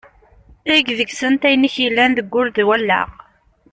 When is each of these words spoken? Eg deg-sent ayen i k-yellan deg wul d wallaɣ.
Eg 0.75 0.85
deg-sent 0.99 1.45
ayen 1.47 1.67
i 1.67 1.69
k-yellan 1.73 2.11
deg 2.17 2.27
wul 2.31 2.47
d 2.55 2.57
wallaɣ. 2.67 3.09